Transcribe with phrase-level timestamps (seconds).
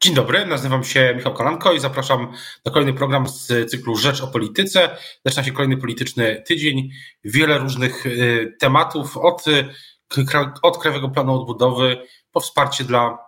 [0.00, 2.32] Dzień dobry, nazywam się Michał Kolanko i zapraszam
[2.64, 4.96] na kolejny program z cyklu Rzecz o Polityce.
[5.24, 6.90] Zaczyna się kolejny polityczny tydzień.
[7.24, 9.68] Wiele różnych y, tematów od, y,
[10.62, 11.96] od Krajowego Planu Odbudowy
[12.32, 13.18] po wsparcie dla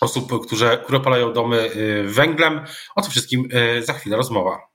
[0.00, 2.60] osób, które, które palają domy y, węglem.
[2.96, 3.48] O tym wszystkim
[3.80, 4.68] za chwilę rozmowa.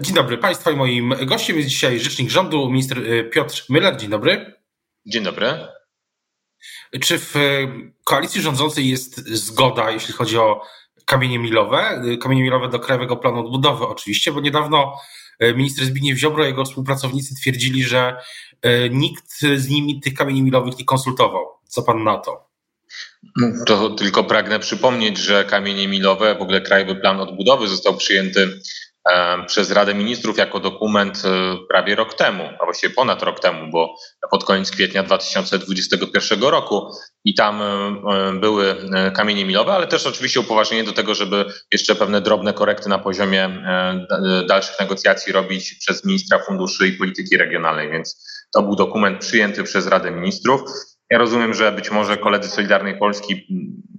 [0.00, 2.98] Dzień dobry Państwa i moim gościem jest dzisiaj rzecznik rządu, minister
[3.30, 3.96] Piotr Myler.
[3.96, 4.54] Dzień dobry.
[5.06, 5.79] Dzień dobry.
[7.00, 7.34] Czy w
[8.04, 10.62] koalicji rządzącej jest zgoda, jeśli chodzi o
[11.04, 12.02] kamienie milowe?
[12.22, 14.96] Kamienie milowe do Krajowego Planu Odbudowy oczywiście, bo niedawno
[15.38, 18.16] e, minister Zbigniew Ziobro i jego współpracownicy twierdzili, że
[18.62, 21.46] e, nikt z nimi tych kamieni milowych nie konsultował.
[21.64, 22.50] Co pan na to?
[23.66, 28.60] To tylko pragnę przypomnieć, że kamienie milowe, w ogóle Krajowy Plan Odbudowy został przyjęty
[29.46, 33.94] przez Radę Ministrów jako dokument e, prawie rok temu, a właściwie ponad rok temu, bo
[34.30, 36.90] pod koniec kwietnia 2021 roku
[37.24, 38.76] i tam e, e, były
[39.14, 43.64] kamienie milowe, ale też oczywiście upoważnienie do tego, żeby jeszcze pewne drobne korekty na poziomie
[44.48, 49.86] dalszych negocjacji robić przez ministra funduszy i polityki regionalnej, więc to był dokument przyjęty przez
[49.86, 50.60] Radę Ministrów.
[51.10, 53.46] Ja rozumiem, że być może koledzy Solidarnej Polski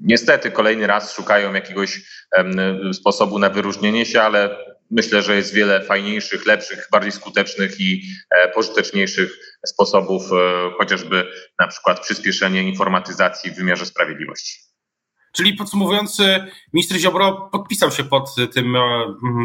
[0.02, 2.02] niestety kolejny raz szukają jakiegoś
[2.93, 8.50] sposobu na wyróżnienie się, ale myślę, że jest wiele fajniejszych, lepszych, bardziej skutecznych i e,
[8.50, 11.28] pożyteczniejszych sposobów, e, chociażby
[11.59, 14.59] na przykład przyspieszenie informatyzacji w wymiarze sprawiedliwości.
[15.33, 16.22] Czyli podsumowując,
[16.73, 18.80] minister Ziobro podpisał się pod tym e,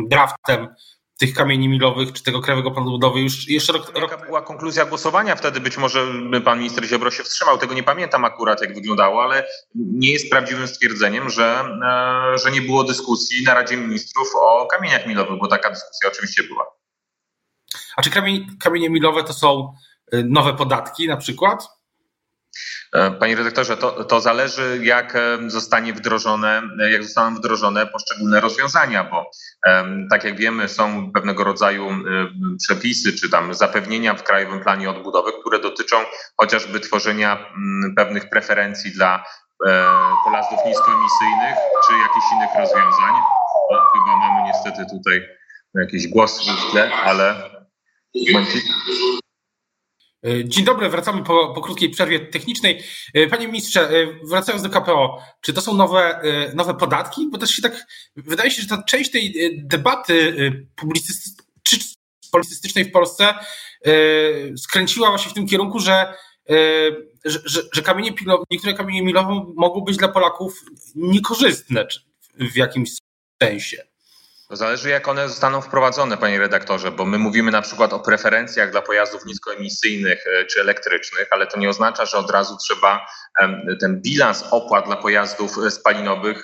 [0.09, 0.69] draftem
[1.19, 4.11] tych kamieni milowych czy tego Krajowego Planu Budowy już jeszcze rok, rok...
[4.11, 5.61] Jaka była konkluzja głosowania wtedy?
[5.61, 6.07] Być może
[6.45, 10.69] pan minister Ziobro się wstrzymał, tego nie pamiętam akurat jak wyglądało, ale nie jest prawdziwym
[10.69, 11.65] stwierdzeniem, że,
[12.35, 16.43] e, że nie było dyskusji na Radzie Ministrów o kamieniach milowych, bo taka dyskusja oczywiście
[16.43, 16.67] była.
[17.97, 19.75] A czy kamienie, kamienie milowe to są
[20.13, 21.69] e, nowe podatki na przykład?
[22.97, 29.05] E, panie redaktorze, to, to zależy, jak e, zostanie wdrożone, jak zostaną wdrożone poszczególne rozwiązania,
[29.05, 29.31] bo
[30.11, 31.97] tak jak wiemy, są pewnego rodzaju e,
[32.59, 35.97] przepisy czy tam zapewnienia w Krajowym Planie Odbudowy, które dotyczą
[36.37, 37.53] chociażby tworzenia
[37.97, 39.25] pewnych preferencji dla
[40.25, 41.57] pojazdów niskoemisyjnych
[41.87, 43.15] czy jakichś innych rozwiązań.
[43.71, 45.23] O, chyba mamy niestety tutaj
[45.75, 47.51] jakiś głos w tle, ale.
[50.27, 52.83] E, dzień dobry, wracamy po, po krótkiej przerwie technicznej.
[53.15, 56.21] E, panie ministrze, e, wracając do KPO, czy to są nowe,
[56.55, 57.29] nowe podatki?
[57.31, 60.37] Bo też się tak, wydaje się, że ta część tej debaty
[62.31, 63.35] publicystycznej w Polsce
[64.57, 66.15] skręciła właśnie w tym kierunku, że,
[67.25, 68.13] że, że, że kamienie
[68.51, 70.65] niektóre kamienie milowe mogą być dla Polaków
[70.95, 71.87] niekorzystne
[72.35, 72.91] w jakimś
[73.43, 73.96] sensie.
[74.49, 78.71] To zależy, jak one zostaną wprowadzone, panie redaktorze, bo my mówimy na przykład o preferencjach
[78.71, 83.07] dla pojazdów niskoemisyjnych e, czy elektrycznych, ale to nie oznacza, że od razu trzeba
[83.81, 86.43] ten bilans opłat dla pojazdów e, spalinowych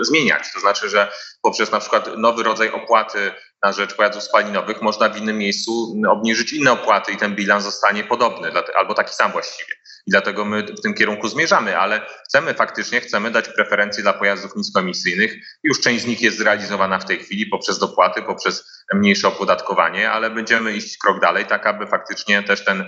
[0.00, 0.52] zmieniać.
[0.54, 1.12] To znaczy, że
[1.42, 3.32] poprzez na przykład nowy rodzaj opłaty
[3.62, 8.04] na rzecz pojazdów spalinowych można w innym miejscu obniżyć inne opłaty i ten bilans zostanie
[8.04, 9.74] podobny albo taki sam właściwie.
[10.06, 14.56] I dlatego my w tym kierunku zmierzamy, ale chcemy faktycznie, chcemy dać preferencje dla pojazdów
[14.56, 15.36] niskoemisyjnych.
[15.62, 20.30] Już część z nich jest zrealizowana w tej chwili poprzez dopłaty, poprzez mniejsze opodatkowanie, ale
[20.30, 22.84] będziemy iść krok dalej, tak aby faktycznie też ten,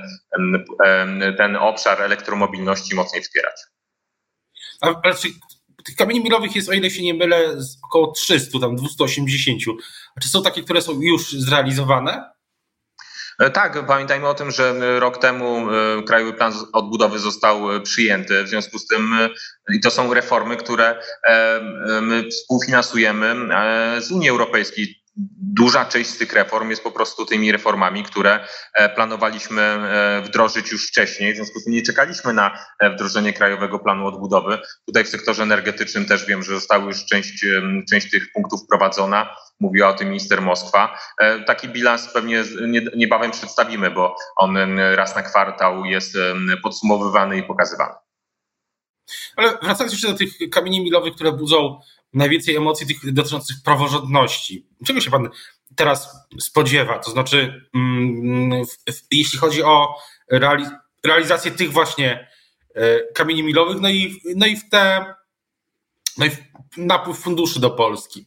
[1.39, 3.61] ten obszar elektromobilności mocniej wspierać.
[5.21, 5.29] Czy
[5.85, 9.61] tych kamieni milowych jest, o ile się nie mylę, około 300, tam 280.
[10.17, 12.33] A czy są takie, które są już zrealizowane?
[13.39, 18.45] E, tak, pamiętajmy o tym, że rok temu e, Krajowy Plan Odbudowy został przyjęty.
[18.45, 19.15] W związku z tym
[19.75, 21.03] i to są reformy, które
[22.03, 23.35] my współfinansujemy
[24.01, 28.89] z Unii Europejskiej duża część z tych reform jest po prostu tymi reformami, które e,
[28.89, 31.33] planowaliśmy e, wdrożyć już wcześniej.
[31.33, 34.59] W związku z tym nie czekaliśmy na e, wdrożenie Krajowego Planu Odbudowy.
[34.87, 37.45] Tutaj w sektorze energetycznym też wiem, że została już część,
[37.91, 39.37] część tych punktów wprowadzona.
[39.61, 40.99] Mówiła o tym minister Moskwa.
[41.47, 42.45] Taki bilans pewnie
[42.97, 46.17] niebawem przedstawimy, bo on raz na kwartał jest
[46.63, 47.95] podsumowywany i pokazywany.
[49.37, 51.81] Ale wracając jeszcze do tych kamieni milowych, które budzą
[52.13, 54.67] najwięcej emocji tych dotyczących praworządności.
[54.87, 55.29] Czego się pan
[55.77, 56.09] teraz
[56.41, 56.99] spodziewa?
[56.99, 58.63] To znaczy, mm,
[59.11, 59.95] jeśli chodzi o
[61.05, 62.29] realizację tych właśnie
[62.75, 65.15] e, kamieni milowych, no i, no i w te
[66.19, 66.37] no i w
[66.77, 68.27] napływ funduszy do Polski.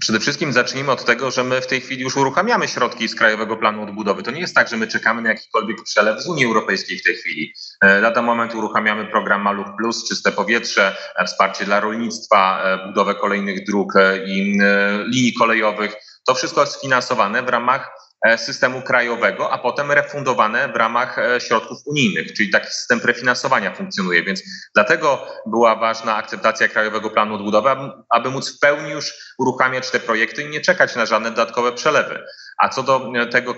[0.00, 3.56] Przede wszystkim zacznijmy od tego, że my w tej chwili już uruchamiamy środki z Krajowego
[3.56, 4.22] Planu Odbudowy.
[4.22, 7.14] To nie jest tak, że my czekamy na jakikolwiek przelew z Unii Europejskiej w tej
[7.14, 7.52] chwili.
[7.80, 13.14] E, lada moment uruchamiamy program Maluch Plus, czyste powietrze, e, wsparcie dla rolnictwa, e, budowę
[13.14, 13.92] kolejnych dróg
[14.26, 14.58] i
[15.06, 15.94] linii kolejowych.
[16.26, 21.78] To wszystko jest sfinansowane w ramach systemu krajowego, a potem refundowane w ramach e, środków
[21.86, 24.24] unijnych, czyli taki system prefinansowania funkcjonuje.
[24.24, 24.42] Więc
[24.74, 27.70] dlatego była ważna akceptacja Krajowego Planu Odbudowy,
[28.08, 32.24] aby móc w pełni już uruchamiać te projekty i nie czekać na żadne dodatkowe przelewy.
[32.58, 33.54] A co do e, tego,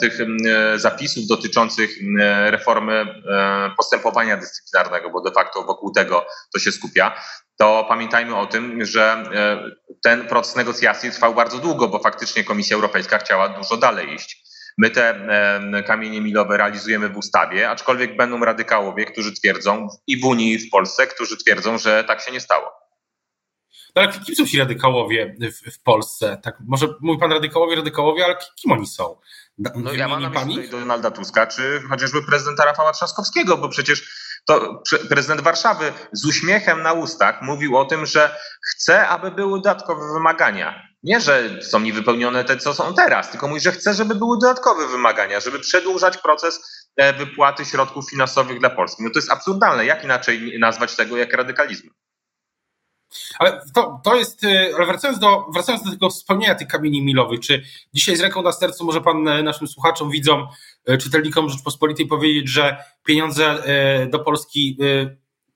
[0.00, 0.18] tych
[0.76, 1.90] zapisów dotyczących
[2.46, 3.06] reformy
[3.76, 7.14] postępowania dyscyplinarnego, bo de facto wokół tego to się skupia,
[7.58, 9.02] to pamiętajmy o tym, że
[9.34, 9.70] e,
[10.02, 14.42] ten proces negocjacji trwał bardzo długo, bo faktycznie Komisja Europejska chciała dużo dalej iść.
[14.78, 20.24] My te e, kamienie milowe realizujemy w ustawie, aczkolwiek będą radykałowie, którzy twierdzą i w
[20.24, 22.87] Unii, i w Polsce, którzy twierdzą, że tak się nie stało.
[23.98, 26.38] Ale kim są ci radykałowie w, w, Polsce?
[26.42, 29.16] Tak, może mówi pan radykałowie, radykałowie, ale kim oni są?
[29.58, 34.10] No, ja mam na myśli Donalda Tuska, czy chociażby prezydenta Rafała Trzaskowskiego, bo przecież
[34.46, 38.36] to prezydent Warszawy z uśmiechem na ustach mówił o tym, że
[38.70, 40.88] chce, aby były dodatkowe wymagania.
[41.02, 44.86] Nie, że są niewypełnione te, co są teraz, tylko mówi, że chce, żeby były dodatkowe
[44.86, 49.02] wymagania, żeby przedłużać proces e, wypłaty środków finansowych dla Polski.
[49.02, 49.86] No to jest absurdalne.
[49.86, 51.90] Jak inaczej nazwać tego jak radykalizm?
[53.38, 57.40] Ale to, to jest, y, ale wracając do, wracając do tego wspomnienia tych kamieni milowych,
[57.40, 57.62] czy
[57.94, 60.46] dzisiaj z ręką na sercu może pan y, naszym słuchaczom, widzom,
[60.90, 63.62] y, czytelnikom Rzeczpospolitej powiedzieć, że pieniądze
[64.10, 64.78] do Polski,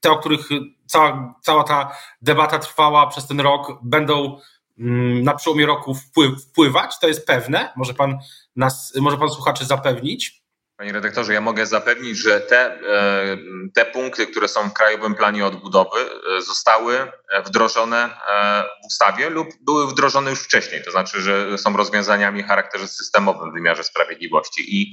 [0.01, 0.49] te, o których
[0.87, 4.39] cała, cała ta debata trwała przez ten rok, będą
[4.79, 5.95] mm, na przełomie roku
[6.41, 6.99] wpływać?
[6.99, 7.73] To jest pewne?
[7.77, 8.19] Może pan
[8.57, 10.42] nas, może pan słuchaczy zapewnić?
[10.83, 13.37] Panie redaktorze, ja mogę zapewnić, że te, e,
[13.75, 17.13] te punkty, które są w Krajowym Planie Odbudowy, e, zostały
[17.47, 20.85] wdrożone e, w ustawie lub były wdrożone już wcześniej.
[20.85, 24.77] To znaczy, że są rozwiązaniami o charakterze systemowym w wymiarze sprawiedliwości.
[24.77, 24.93] I,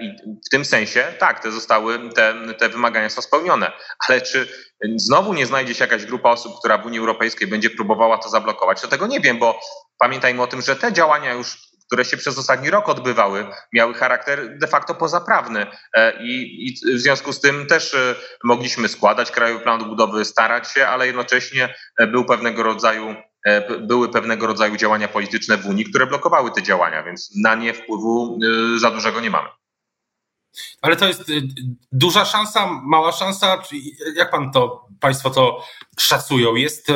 [0.00, 0.16] i
[0.46, 3.72] w tym sensie, tak, te zostały, te, te wymagania są spełnione.
[4.08, 4.48] Ale czy
[4.96, 8.80] znowu nie znajdzie się jakaś grupa osób, która w Unii Europejskiej będzie próbowała to zablokować,
[8.80, 9.60] to tego nie wiem, bo
[9.98, 14.58] pamiętajmy o tym, że te działania już które się przez ostatni rok odbywały, miały charakter
[14.58, 18.14] de facto pozaprawny e, i, i w związku z tym też e,
[18.44, 23.14] mogliśmy składać Krajowy Plan Odbudowy, starać się, ale jednocześnie e, był pewnego rodzaju
[23.80, 28.38] były pewnego rodzaju działania polityczne w Unii, które blokowały te działania, więc na nie wpływu
[28.76, 29.48] za dużego nie mamy.
[30.82, 31.24] Ale to jest
[31.92, 33.62] duża szansa, mała szansa?
[34.16, 35.64] Jak pan to, państwo to
[35.98, 36.54] szacują?
[36.54, 36.86] Jest,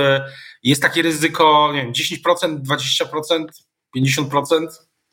[0.63, 3.45] jest takie ryzyko, nie wiem, 10%, 20%?
[3.97, 4.67] 50%?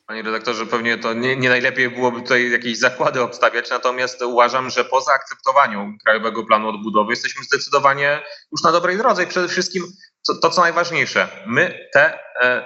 [0.06, 4.84] Panie redaktorze, pewnie to nie, nie, najlepiej byłoby tutaj jakieś zakłady obstawiać, natomiast uważam, że
[4.84, 8.20] po zaakceptowaniu Krajowego Planu Odbudowy jesteśmy zdecydowanie
[8.52, 9.84] już na dobrej drodze i przede wszystkim
[10.26, 12.18] to, to co najważniejsze, my te e,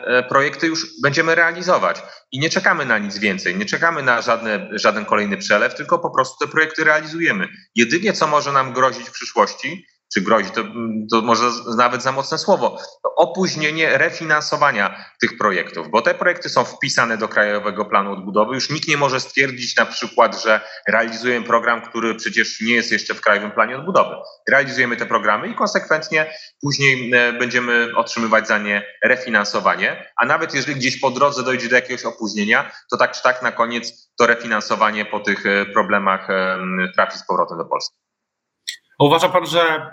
[0.07, 2.03] e, projekty już będziemy realizować
[2.33, 6.11] i nie czekamy na nic więcej, nie czekamy na żadne, żaden kolejny przelew, tylko po
[6.11, 7.49] prostu te projekty realizujemy.
[7.75, 10.65] Jedynie co może nam grozić w przyszłości, czy grozi, to,
[11.11, 11.45] to może
[11.77, 12.79] nawet za mocne słowo,
[13.17, 18.55] opóźnienie refinansowania tych projektów, bo te projekty są wpisane do Krajowego Planu Odbudowy.
[18.55, 23.15] Już nikt nie może stwierdzić na przykład, że realizujemy program, który przecież nie jest jeszcze
[23.15, 24.15] w Krajowym Planie Odbudowy.
[24.49, 30.77] Realizujemy te programy i konsekwentnie później e, będziemy otrzymywać za nie refinansowanie, a nawet jeżeli
[30.77, 35.05] gdzieś po drodze dojdzie do jakiegoś opóźnienia, to tak czy tak na koniec to refinansowanie
[35.05, 36.29] po tych e, problemach
[36.95, 38.06] trafi z powrotem do Polski.
[38.99, 39.91] Uważa pan, że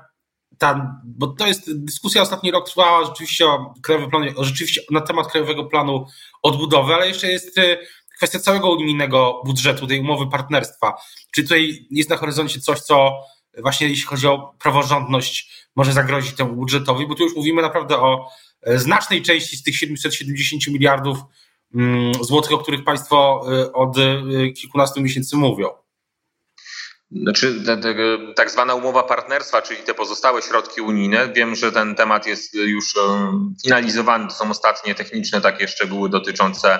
[0.57, 5.27] ta, bo to jest dyskusja ostatni rok trwała rzeczywiście o krajowym planie, rzeczywiście na temat
[5.27, 6.05] krajowego planu
[6.41, 7.77] odbudowy, ale jeszcze jest y,
[8.17, 10.93] kwestia całego unijnego budżetu, tej umowy partnerstwa.
[11.31, 13.19] Czy tutaj jest na horyzoncie coś, co
[13.61, 18.29] właśnie jeśli chodzi o praworządność, może zagrozić temu budżetowi, bo tu już mówimy naprawdę o
[18.61, 21.17] e, znacznej części z tych 770 miliardów
[21.75, 25.82] mm, złotych, o których Państwo e, od e, kilkunastu miesięcy mówią.
[27.21, 27.63] Znaczy,
[28.35, 31.27] tak zwana umowa partnerstwa, czyli te pozostałe środki unijne.
[31.33, 32.95] Wiem, że ten temat jest już
[33.63, 34.27] finalizowany.
[34.27, 36.79] To są ostatnie techniczne takie szczegóły dotyczące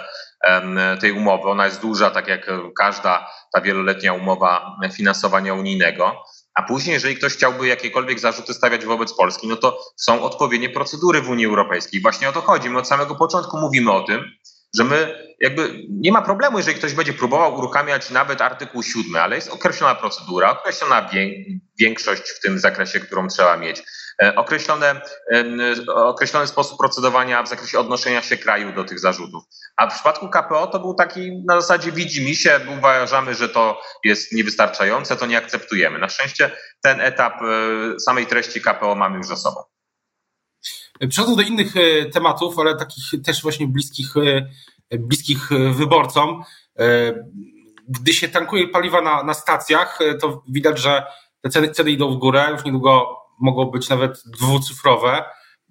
[1.02, 1.50] tej umowy.
[1.50, 6.24] Ona jest duża, tak jak każda ta wieloletnia umowa finansowania unijnego.
[6.56, 11.22] A później, jeżeli ktoś chciałby jakiekolwiek zarzuty stawiać wobec Polski, no to są odpowiednie procedury
[11.22, 12.02] w Unii Europejskiej.
[12.02, 12.70] Właśnie o to chodzi.
[12.70, 14.24] My od samego początku mówimy o tym,
[14.76, 19.36] że my jakby nie ma problemu, jeżeli ktoś będzie próbował uruchamiać nawet artykuł 7, ale
[19.36, 21.10] jest określona procedura, określona
[21.80, 23.84] większość w tym zakresie, którą trzeba mieć,
[24.24, 25.02] e, określone,
[25.88, 29.44] określony sposób procedowania w zakresie odnoszenia się kraju do tych zarzutów.
[29.78, 33.82] A w przypadku KPO to był taki na zasadzie widzi mi się, uważamy, że to
[34.04, 36.00] jest niewystarczające, to nie akceptujemy.
[36.00, 36.52] Na szczęście
[36.82, 39.73] ten etap e, samej treści KPO mamy już za sobą.
[41.10, 46.44] Przechodzę do innych e, tematów, ale takich też właśnie bliskich, e, bliskich e, wyborcom.
[47.88, 51.04] Gdy się tankuje paliwa na, na stacjach, to widać, że
[51.42, 55.24] te ceny, ceny idą w górę, już niedługo mogą być nawet dwucyfrowe.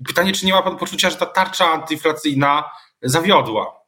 [0.06, 2.70] Pytanie, czy nie ma Pan poczucia, że ta tarcza antyinflacyjna
[3.02, 3.82] zawiodła?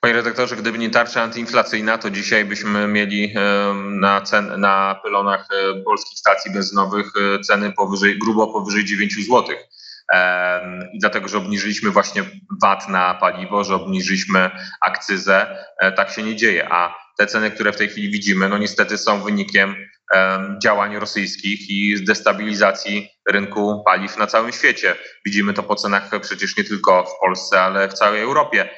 [0.00, 3.34] Panie redaktorze, gdyby nie tarcza antyinflacyjna, to dzisiaj byśmy mieli
[3.84, 5.48] na, cen, na pylonach
[5.84, 7.12] polskich stacji benzynowych
[7.46, 9.56] ceny powyżej, grubo powyżej 9 zł.
[10.92, 12.22] I dlatego, że obniżyliśmy właśnie
[12.62, 14.50] VAT na paliwo, że obniżyliśmy
[14.80, 16.68] akcyzę, e, tak się nie dzieje.
[16.72, 19.76] A te ceny, które w tej chwili widzimy, no niestety są wynikiem
[20.62, 24.94] działań rosyjskich i destabilizacji rynku paliw na całym świecie.
[25.26, 28.68] Widzimy to po cenach przecież nie tylko w Polsce, ale w całej Europie.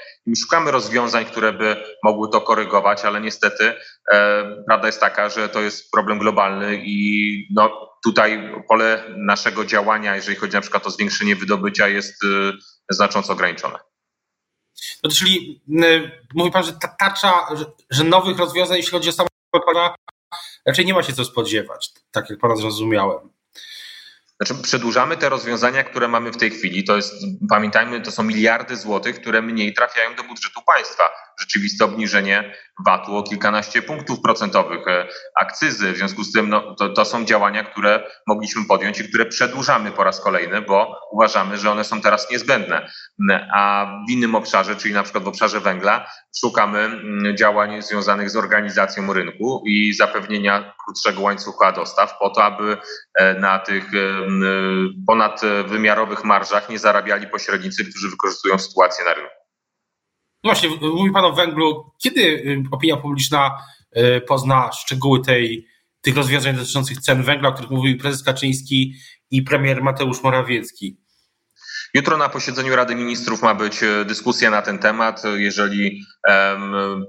[0.43, 3.75] Szukamy rozwiązań, które by mogły to korygować, ale niestety
[4.12, 10.17] e, prawda jest taka, że to jest problem globalny i no, tutaj pole naszego działania,
[10.17, 12.52] jeżeli chodzi na przykład o zwiększenie wydobycia, jest y,
[12.91, 13.79] znacząco ograniczone.
[15.02, 15.62] No to czyli
[16.35, 17.47] mówi Pan, że ta tarcza,
[17.91, 19.29] że, nowych rozwiązań, jeśli chodzi o samą
[20.67, 23.19] raczej nie ma się co spodziewać, tak jak Pana zrozumiałem.
[24.47, 26.85] Znaczy, przedłużamy te rozwiązania, które mamy w tej chwili.
[26.85, 27.15] To jest,
[27.49, 31.05] pamiętajmy, to są miliardy złotych, które mniej trafiają do budżetu państwa.
[31.41, 35.09] Rzeczywiste obniżenie VAT-u o kilkanaście punktów procentowych, e,
[35.41, 35.93] akcyzy.
[35.93, 39.93] W związku z tym no, to, to są działania, które mogliśmy podjąć i które przedłużamy
[39.93, 42.91] po raz kolejny, bo uważamy, że one są teraz niezbędne.
[43.55, 46.11] A w innym obszarze, czyli na przykład w obszarze węgla,
[46.41, 52.77] szukamy mm, działań związanych z organizacją rynku i zapewnienia krótszego łańcucha dostaw po to, aby
[53.15, 53.99] e, na tych e,
[55.07, 59.42] ponadwymiarowych marżach nie zarabiali pośrednicy, którzy wykorzystują sytuację na rynku.
[60.45, 61.91] No właśnie, mówi Pan o węglu.
[61.99, 63.59] Kiedy y, opinia publiczna
[63.97, 65.67] y, pozna szczegóły tej,
[66.01, 68.95] tych rozwiązań dotyczących cen węgla, o których mówił prezes Kaczyński
[69.31, 71.01] i premier Mateusz Morawiecki?
[71.95, 75.23] Jutro na posiedzeniu Rady Ministrów ma być e, dyskusja na ten temat.
[75.37, 76.05] Jeżeli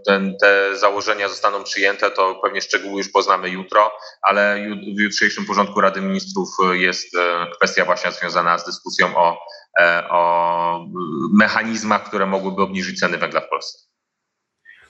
[0.05, 5.81] ten, te założenia zostaną przyjęte, to pewnie szczegóły już poznamy jutro, ale w jutrzejszym porządku
[5.81, 9.37] Rady Ministrów jest e, kwestia właśnie związana z dyskusją o,
[9.79, 10.85] e, o
[11.33, 13.87] mechanizmach, które mogłyby obniżyć ceny węgla w Polsce.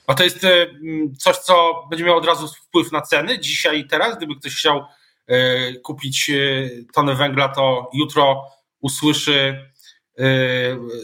[0.06, 0.46] A to jest
[1.18, 4.16] coś, co będzie miało od razu wpływ na ceny dzisiaj i teraz?
[4.16, 4.84] Gdyby ktoś chciał
[5.84, 6.30] kupić
[6.94, 8.44] tonę węgla, to jutro
[8.80, 9.70] usłyszy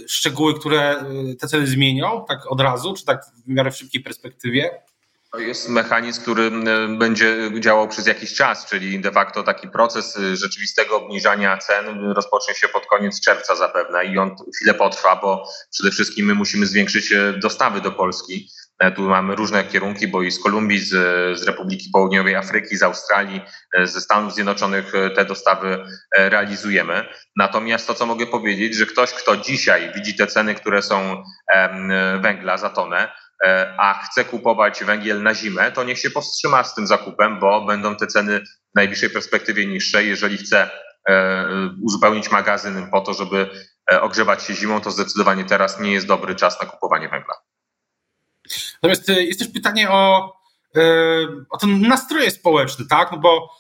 [0.09, 4.03] szczegóły, które y, te ceny zmienią, tak od razu, czy tak w miarę w szybkiej
[4.03, 4.83] perspektywie?
[5.33, 10.19] To jest mechanizm, który y, będzie działał przez jakiś czas, czyli de facto taki proces
[10.33, 15.91] rzeczywistego obniżania cen rozpocznie się pod koniec czerwca zapewne i on chwilę potrwa, bo przede
[15.91, 17.13] wszystkim my musimy zwiększyć
[17.43, 18.51] dostawy do Polski.
[18.81, 20.89] E, tu mamy różne kierunki, bo i z Kolumbii, z,
[21.39, 23.41] z Republiki Południowej Afryki, z Australii,
[23.75, 27.05] e, ze Stanów Zjednoczonych e, te dostawy realizujemy.
[27.37, 31.23] Natomiast to, co mogę powiedzieć, że ktoś, kto dzisiaj widzi te ceny, które są
[32.21, 33.13] węgla za tonę,
[33.79, 37.97] a chce kupować węgiel na zimę, to niech się powstrzyma z tym zakupem, bo będą
[37.97, 40.05] te ceny w najbliższej perspektywie niższe.
[40.05, 40.71] Jeżeli chce
[41.83, 43.51] uzupełnić magazyn po to, żeby
[44.01, 47.35] ogrzewać się zimą, to zdecydowanie teraz nie jest dobry czas na kupowanie węgla.
[48.83, 50.33] Natomiast y, jest też pytanie o,
[50.77, 50.81] y,
[51.51, 53.13] o te nastroje społeczne, tak?
[53.13, 53.51] No bo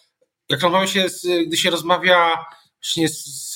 [0.49, 1.07] jak rozmawia się,
[1.47, 2.45] gdy się rozmawia,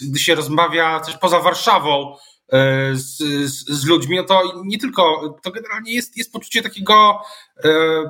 [0.03, 2.57] gdy się rozmawia też poza Warszawą y,
[2.93, 7.23] z, z, z, ludźmi, no to nie tylko, to generalnie jest, jest poczucie takiego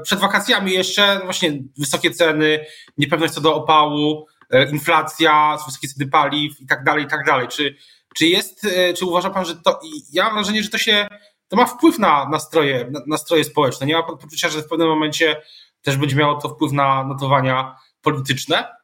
[0.03, 2.67] przed wakacjami jeszcze, no właśnie wysokie ceny,
[2.99, 4.27] niepewność co do opału,
[4.73, 7.49] inflacja, wysokie ceny paliw i tak dalej, i tak dalej.
[7.49, 7.77] Czy,
[8.17, 8.67] czy jest,
[8.97, 9.81] czy uważa pan, że to,
[10.13, 11.09] ja mam wrażenie, że to się
[11.49, 13.87] to ma wpływ na nastroje, na nastroje społeczne.
[13.87, 15.43] Nie ma pan poczucia, że w pewnym momencie
[15.83, 18.75] też będzie miało to wpływ na notowania polityczne?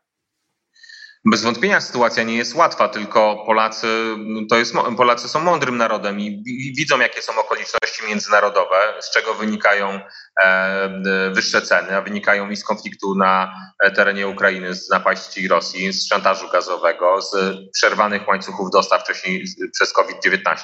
[1.24, 4.16] Bez wątpienia sytuacja nie jest łatwa, tylko Polacy,
[4.50, 6.42] to jest, Polacy są mądrym narodem i
[6.76, 10.00] widzą, jakie są okoliczności międzynarodowe, z czego wynikają
[10.42, 13.54] e, wyższe ceny, a wynikają i z konfliktu na
[13.94, 17.34] terenie Ukrainy, z napaści Rosji, z szantażu gazowego, z
[17.72, 20.56] przerwanych łańcuchów dostaw wcześniej przez COVID-19.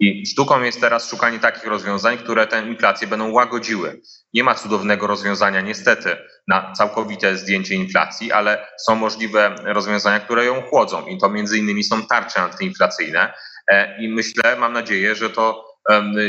[0.00, 4.00] I sztuką jest teraz szukanie takich rozwiązań, które tę inflację będą łagodziły.
[4.34, 6.16] Nie ma cudownego rozwiązania niestety
[6.48, 11.84] na całkowite zdjęcie inflacji, ale są możliwe rozwiązania, które ją chłodzą i to między innymi
[11.84, 13.32] są tarcze antyinflacyjne
[13.68, 15.69] e, i myślę, mam nadzieję, że to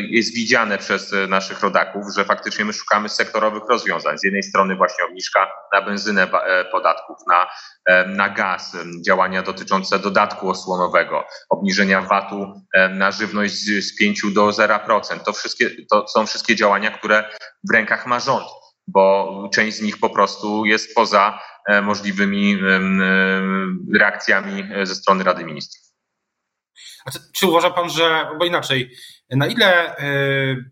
[0.09, 4.17] jest widziane przez e, naszych rodaków, że faktycznie my szukamy sektorowych rozwiązań.
[4.17, 7.47] Z jednej strony właśnie obniżka na benzynę e, podatków, na,
[8.07, 15.19] na gaz, działania dotyczące dodatku osłonowego, obniżenia VAT-u na żywność z 5 do 0%.
[15.19, 17.29] To, wszystkie, to są wszystkie działania, które
[17.69, 18.47] w rękach ma rząd,
[18.87, 22.57] bo część z nich po prostu jest poza e, możliwymi
[23.93, 25.91] reakcjami ze strony Rady Ministrów.
[27.05, 28.95] A czy, czy uważa pan, że, bo inaczej,
[29.37, 30.71] na ile yy,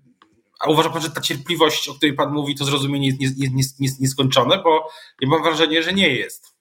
[0.59, 3.11] a uważa pan, że ta cierpliwość, o której pan mówi, to zrozumienie
[3.79, 4.57] jest nieskończone?
[4.63, 4.89] Bo
[5.21, 6.58] ja mam wrażenie, że nie jest.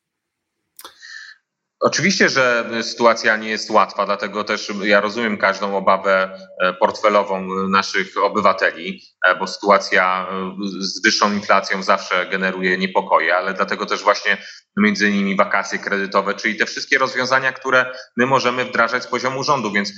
[1.80, 8.16] Oczywiście, że sytuacja nie jest łatwa, dlatego też ja rozumiem każdą obawę e, portfelową naszych
[8.22, 14.36] obywateli, e, bo sytuacja e, z wyższą inflacją zawsze generuje niepokoje, ale dlatego też właśnie
[14.76, 19.72] między innymi wakacje kredytowe, czyli te wszystkie rozwiązania, które my możemy wdrażać z poziomu rządu.
[19.72, 19.92] Więc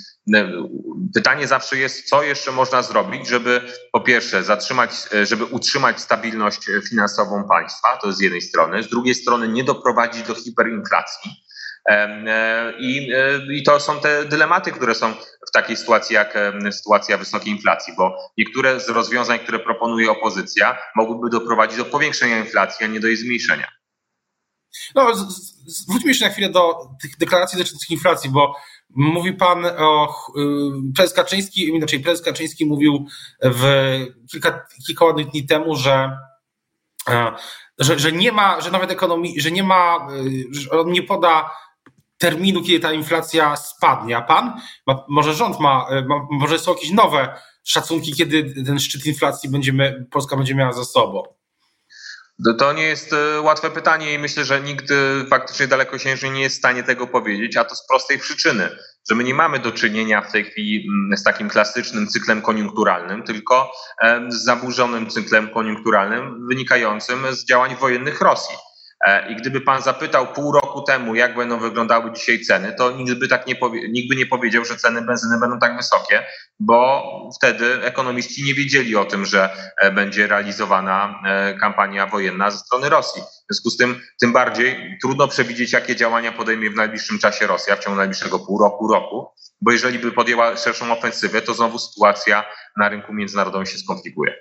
[1.14, 3.60] pytanie zawsze jest, co jeszcze można zrobić, żeby
[3.92, 4.90] po pierwsze zatrzymać,
[5.22, 10.34] żeby utrzymać stabilność finansową państwa, to z jednej strony, z drugiej strony nie doprowadzić do
[10.34, 11.30] hiperinflacji.
[11.88, 15.14] E, I, e, I to są te dylematy, które są
[15.48, 16.38] w takiej sytuacji jak
[16.70, 22.86] sytuacja wysokiej inflacji, bo niektóre z rozwiązań, które proponuje opozycja, mogłyby doprowadzić do powiększenia inflacji,
[22.86, 23.68] a nie do jej zmniejszenia.
[24.94, 25.14] No,
[25.66, 28.54] zwróćmy jeszcze na chwilę do tych deklaracji dotyczących inflacji, bo
[28.90, 30.16] mówi pan o.
[30.38, 33.06] Y, prezes Kaczyński, inaczej prezes Kaczyński mówił
[33.42, 33.62] w
[34.30, 36.18] kilka, kilka dni temu, że
[37.08, 37.32] e,
[37.78, 41.50] że, że nie ma, że nawet ekonomii, że nie ma, y, że on nie poda
[42.20, 44.16] terminu, kiedy ta inflacja spadnie.
[44.16, 47.34] A pan, ma, może rząd ma, e, ma, może są jakieś nowe
[47.64, 51.22] szacunki, kiedy ten szczyt inflacji będziemy, Polska będzie miała za sobą?
[52.58, 54.86] To nie jest e, łatwe pytanie i myślę, że nikt
[55.30, 58.68] faktycznie dalekosiężnie nie jest w stanie tego powiedzieć, a to z prostej przyczyny,
[59.10, 63.22] że my nie mamy do czynienia w tej chwili mm, z takim klasycznym cyklem koniunkturalnym,
[63.22, 63.72] tylko
[64.28, 68.56] z zaburzonym cyklem koniunkturalnym wynikającym z działań wojennych Rosji.
[69.06, 73.14] E, I gdyby pan zapytał pół roku temu, jak będą wyglądały dzisiaj ceny, to nikt
[73.14, 76.26] by, tak nie, powie, nikt by nie powiedział, że ceny benzyny będą tak wysokie,
[76.58, 77.02] bo
[77.36, 82.88] wtedy ekonomiści nie wiedzieli o tym, że e, będzie realizowana e, kampania wojenna ze strony
[82.88, 83.22] Rosji.
[83.22, 87.76] W związku z tym, tym bardziej trudno przewidzieć, jakie działania podejmie w najbliższym czasie Rosja,
[87.76, 89.28] w ciągu najbliższego pół roku, roku,
[89.60, 92.44] bo jeżeli by podjęła szerszą ofensywę, to znowu sytuacja
[92.76, 94.34] na rynku międzynarodowym się skomplikuje.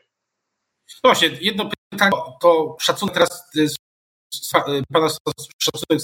[1.03, 2.11] No właśnie, jedno pytanie,
[2.41, 3.49] to szacunek teraz
[4.93, 5.09] pana
[5.59, 6.01] szacunek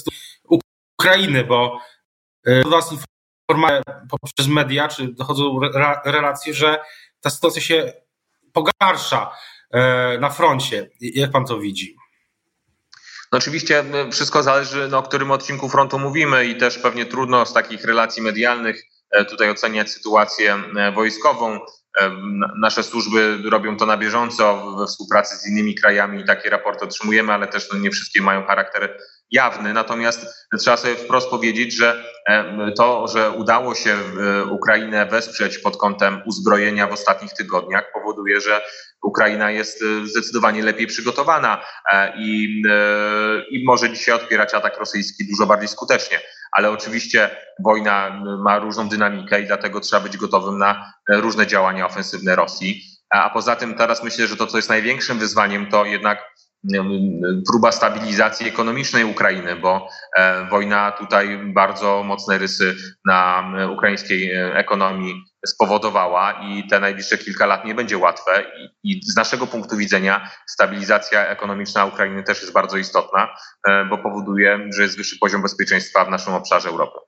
[0.98, 1.80] Ukrainy, bo
[2.46, 5.60] e, do nas informacje poprzez media, czy dochodzą
[6.04, 6.78] relacje, że
[7.20, 7.92] ta sytuacja się
[8.52, 9.32] pogarsza
[9.70, 10.90] e, na froncie.
[11.00, 11.96] Jak pan to widzi?
[13.32, 17.46] No oczywiście e, wszystko zależy, no, o którym odcinku frontu mówimy i też pewnie trudno
[17.46, 18.82] z takich relacji medialnych
[19.28, 20.62] tutaj oceniać sytuację
[20.94, 21.60] wojskową.
[22.58, 27.32] Nasze służby robią to na bieżąco we współpracy z innymi krajami i takie raporty otrzymujemy,
[27.32, 28.98] ale też no, nie wszystkie mają charakter
[29.30, 29.72] jawny.
[29.72, 32.04] Natomiast trzeba sobie wprost powiedzieć, że
[32.76, 33.96] to, że udało się
[34.50, 38.60] Ukrainę wesprzeć pod kątem uzbrojenia w ostatnich tygodniach, powoduje, że
[39.02, 45.26] Ukraina jest e, zdecydowanie lepiej przygotowana e, i, e, i może dzisiaj odpierać atak rosyjski
[45.30, 46.20] dużo bardziej skutecznie
[46.52, 47.30] ale oczywiście
[47.64, 52.82] wojna ma różną dynamikę i dlatego trzeba być gotowym na różne działania ofensywne Rosji.
[53.10, 56.18] A poza tym teraz myślę, że to, co jest największym wyzwaniem, to jednak
[57.50, 59.88] próba stabilizacji ekonomicznej Ukrainy, bo
[60.50, 67.74] wojna tutaj bardzo mocne rysy na ukraińskiej ekonomii spowodowała i te najbliższe kilka lat nie
[67.74, 68.44] będzie łatwe
[68.82, 73.28] i, z naszego punktu widzenia stabilizacja ekonomiczna Ukrainy też jest bardzo istotna,
[73.68, 76.98] e, bo powoduje, że jest wyższy poziom bezpieczeństwa w naszym obszarze Europy.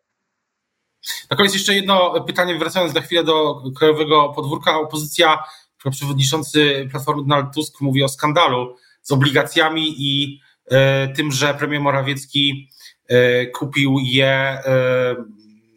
[1.31, 4.79] Na koniec jeszcze jedno pytanie, wracając na chwilę do krajowego podwórka.
[4.79, 5.44] Opozycja,
[5.90, 12.70] przewodniczący Platformy Donald Tusk mówi o skandalu z obligacjami i e, tym, że premier Morawiecki
[13.09, 14.62] e, kupił je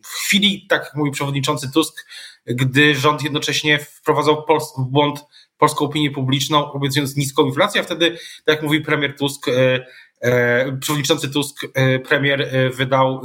[0.04, 2.06] w chwili, tak jak mówi przewodniczący Tusk,
[2.46, 4.46] gdy rząd jednocześnie wprowadzał
[4.78, 5.20] w błąd
[5.58, 8.12] polską opinię publiczną, obiecując niską inflację, a wtedy,
[8.46, 9.46] tak jak mówi premier Tusk,
[10.80, 11.62] przewodniczący Tusk,
[12.08, 13.22] premier wydał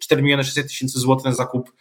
[0.00, 1.72] 4 miliony 600 tysięcy złotych na zakup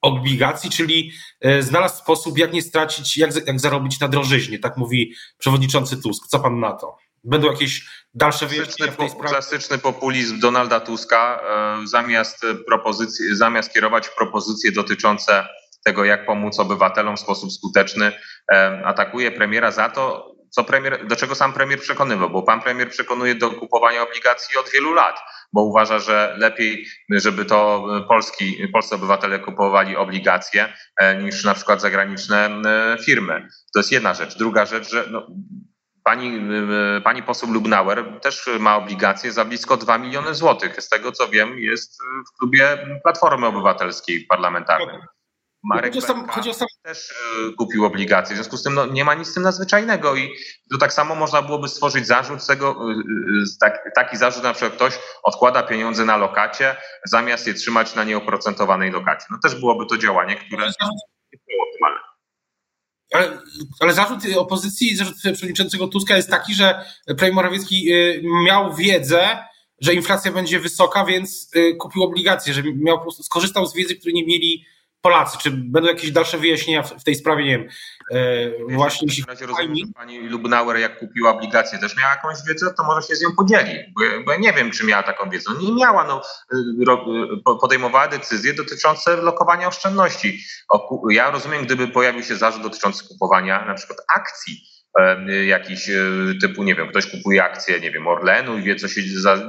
[0.00, 1.12] obligacji, czyli
[1.60, 6.26] znalazł sposób, jak nie stracić, jak, jak zarobić na drożyźnie, tak mówi przewodniczący Tusk.
[6.26, 6.96] Co pan na to?
[7.24, 9.28] Będą jakieś dalsze wyjaśnienia w tej sprawie?
[9.28, 11.40] Klasyczny populizm Donalda Tuska,
[11.82, 15.46] e, zamiast, propozycji, zamiast kierować propozycje dotyczące
[15.84, 18.12] tego, jak pomóc obywatelom w sposób skuteczny,
[18.52, 22.90] e, atakuje premiera za to, co premier, do czego sam premier przekonywał, bo pan premier
[22.90, 25.16] przekonuje do kupowania obligacji od wielu lat,
[25.52, 31.80] bo uważa, że lepiej, żeby to polski, polscy obywatele kupowali obligacje e, niż na przykład
[31.80, 32.62] zagraniczne
[33.04, 33.48] firmy.
[33.74, 34.38] To jest jedna rzecz.
[34.38, 35.26] Druga rzecz, że no,
[36.04, 36.40] Pani,
[37.04, 40.82] pani poseł Lubnauer też ma obligacje za blisko 2 miliony złotych.
[40.82, 44.98] Z tego co wiem, jest w klubie Platformy Obywatelskiej parlamentarnej.
[45.64, 46.68] Marek chodzi sam, chodzi sam...
[46.82, 48.34] też y, kupił obligacje.
[48.34, 50.34] W związku z tym no, nie ma nic z tym nadzwyczajnego i
[50.70, 54.98] to tak samo można byłoby stworzyć zarzut tego, y, tak, taki zarzut, na przykład ktoś
[55.22, 59.26] odkłada pieniądze na lokacie, zamiast je trzymać na nieoprocentowanej lokacie.
[59.30, 62.00] No też byłoby to działanie, które nie było optymalne.
[63.12, 63.38] Ale,
[63.80, 67.92] ale zarzut opozycji, zarzut przewodniczącego Tuska jest taki, że premier Morawiecki
[68.46, 69.38] miał wiedzę
[69.80, 74.14] że inflacja będzie wysoka, więc kupił obligacje, że miał po prostu skorzystał z wiedzy, której
[74.14, 74.64] nie mieli
[75.04, 75.38] Polacy.
[75.42, 77.44] Czy będą jakieś dalsze wyjaśnienia w tej sprawie?
[77.44, 77.68] Nie wiem.
[78.12, 82.74] E, właśnie jeśli razie rozumiem, że pani Lubnauer, jak kupiła obligacje, też miała jakąś wiedzę,
[82.76, 85.50] to może się z nią podzieli, bo, bo ja nie wiem, czy miała taką wiedzę.
[85.60, 86.22] Nie miała, no,
[86.54, 90.44] y, y, podejmowała decyzje dotyczące lokowania oszczędności.
[91.10, 94.73] Ja rozumiem, gdyby pojawił się zarzut dotyczący kupowania na przykład akcji
[95.46, 95.94] jakiś e,
[96.40, 99.00] typu, nie wiem, ktoś kupuje akcje, nie wiem, Orlenu i wie, co się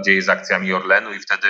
[0.06, 1.48] dzieje z akcjami Orlenu i wtedy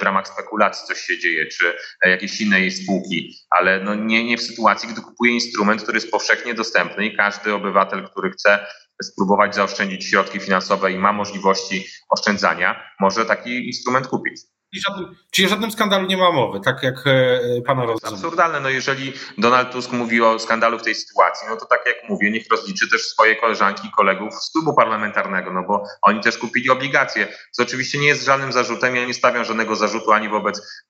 [0.00, 1.64] w ramach spekulacji coś się dzieje, czy
[2.02, 6.54] jakiejś innej spółki, ale no nie, nie w sytuacji, gdy kupuje instrument, który jest powszechnie
[6.54, 8.66] dostępny i każdy obywatel, który chce
[9.02, 14.40] spróbować zaoszczędzić środki finansowe i ma możliwości oszczędzania, może taki instrument kupić.
[14.72, 18.12] Czyli, żadnym, czyli o żadnym skandalu nie ma mowy, tak jak e, pana rozumie.
[18.12, 18.60] Absurdalne.
[18.60, 22.30] No jeżeli Donald Tusk mówi o skandalu w tej sytuacji, no to tak jak mówię,
[22.30, 26.70] niech rozliczy też swoje koleżanki i kolegów z klubu parlamentarnego, no bo oni też kupili
[26.70, 28.96] obligacje, co oczywiście nie jest żadnym zarzutem.
[28.96, 30.84] Ja nie stawiam żadnego zarzutu ani wobec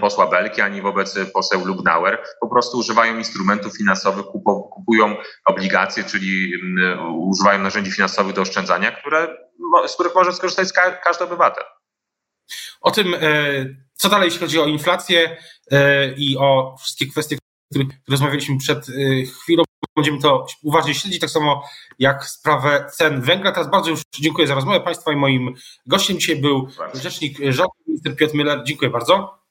[0.00, 2.22] posła Belki, ani wobec poseł Lubnauer.
[2.40, 6.52] Po prostu używają instrumentów finansowych, kupują obligacje, czyli
[7.18, 9.36] używają narzędzi finansowych do oszczędzania, które,
[9.86, 10.68] z których może skorzystać
[11.04, 11.64] każdy obywatel.
[12.80, 13.18] O tym, e,
[13.94, 15.36] co dalej, jeśli chodzi o inflację
[15.70, 17.38] e, i o wszystkie kwestie, o
[17.70, 18.92] których rozmawialiśmy przed e,
[19.24, 19.64] chwilą,
[19.96, 21.62] będziemy to uważnie śledzić, tak samo
[21.98, 23.52] jak sprawę cen węgla.
[23.52, 25.54] Teraz bardzo już dziękuję za rozmowę Państwa i moim
[25.86, 28.62] gościem dzisiaj był rzecznik rządu, minister Piotr Miller.
[28.64, 29.45] Dziękuję bardzo.